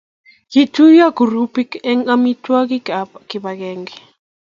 [0.51, 3.93] Kituyo grupit emg amitwokik ab kipagenge